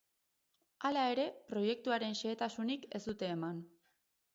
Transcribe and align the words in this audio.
Hala 0.89 1.03
ere, 1.17 1.27
proiektuaren 1.53 2.19
xehetasunik 2.23 2.93
ez 3.01 3.07
dute 3.09 3.35
eman. 3.41 3.67